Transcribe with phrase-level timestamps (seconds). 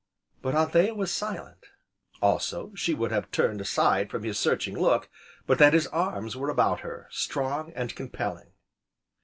[0.41, 1.63] But Anthea was silent,
[2.23, 5.11] also, she would have turned aside from his searching look,
[5.45, 8.53] but that his arms were about her, strong, and compelling.